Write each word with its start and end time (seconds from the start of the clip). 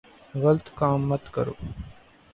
غلط 0.41 0.65
کام 0.79 0.99
مت 1.09 1.23
کرو 1.33 1.55
ـ 1.59 1.61